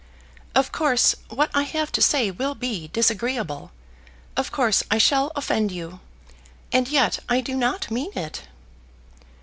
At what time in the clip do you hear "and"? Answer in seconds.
6.71-6.87